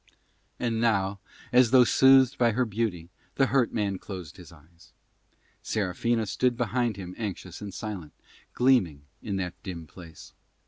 And 0.59 0.81
now, 0.81 1.19
as 1.53 1.69
though 1.69 1.83
soothed 1.83 2.39
by 2.39 2.53
her 2.53 2.65
beauty, 2.65 3.11
the 3.35 3.45
hurt 3.45 3.71
man 3.71 3.99
closed 3.99 4.37
his 4.37 4.51
eyes. 4.51 4.93
Serafina 5.61 6.25
stood 6.25 6.57
beside 6.57 6.97
him 6.97 7.13
anxious 7.19 7.61
and 7.61 7.71
silent, 7.71 8.13
gleaming 8.55 9.03
in 9.21 9.35
that 9.35 9.53
dim 9.61 9.85
place. 9.85 10.33